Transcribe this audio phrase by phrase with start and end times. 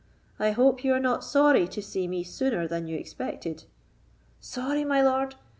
[0.39, 3.65] I hope you are not sorry to see me sooner than you expected?"
[4.39, 5.35] "Sorry, my lord!